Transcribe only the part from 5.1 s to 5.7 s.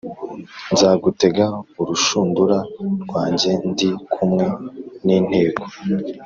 inteko